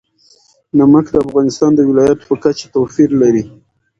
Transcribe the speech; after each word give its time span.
نمک 0.77 1.05
د 1.11 1.15
افغانستان 1.25 1.71
د 1.75 1.79
ولایاتو 1.89 2.27
په 2.29 2.35
کچه 2.43 2.65
توپیر 2.73 3.09
لري. 3.21 3.43